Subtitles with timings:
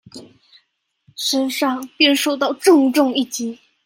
[1.15, 3.55] 身上便受到重重一擊